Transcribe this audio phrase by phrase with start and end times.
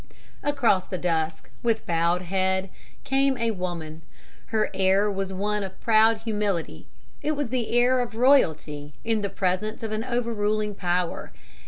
[0.41, 2.71] Across the dusk, with bowed head,
[3.03, 4.01] came a woman.
[4.47, 6.87] Her air was one of proud humility.
[7.21, 11.31] It was the air of royalty in the presence of an overruling power.